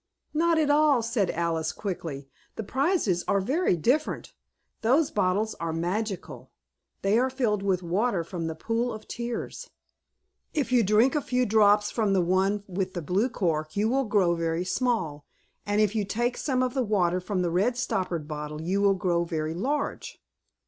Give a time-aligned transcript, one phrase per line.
[0.33, 2.27] "Not at all," said Alice, quickly.
[2.55, 4.33] "The prizes are very different.
[4.81, 6.49] Those bottles are magical.
[7.03, 9.69] They are filled with water from the pool of tears.
[10.55, 14.05] If you drink a few drops from the one with the blue cork you will
[14.05, 15.27] grow very small.
[15.67, 18.95] And if you take some of the water from the red stoppered bottle you will
[18.95, 20.19] grow very large.